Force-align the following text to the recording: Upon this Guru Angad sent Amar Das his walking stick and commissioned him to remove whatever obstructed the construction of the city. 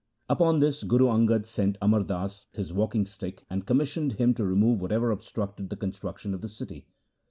Upon 0.27 0.57
this 0.57 0.81
Guru 0.83 1.05
Angad 1.09 1.45
sent 1.45 1.77
Amar 1.79 2.01
Das 2.01 2.47
his 2.53 2.73
walking 2.73 3.05
stick 3.05 3.45
and 3.51 3.67
commissioned 3.67 4.13
him 4.13 4.33
to 4.33 4.43
remove 4.43 4.81
whatever 4.81 5.11
obstructed 5.11 5.69
the 5.69 5.75
construction 5.75 6.33
of 6.33 6.41
the 6.41 6.49
city. 6.49 6.87